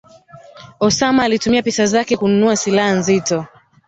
Osama 0.79 1.23
alitumia 1.23 1.63
pesa 1.63 1.85
zake 1.85 2.17
kununua 2.17 2.55
silaha 2.55 2.91
nzito 2.91 3.45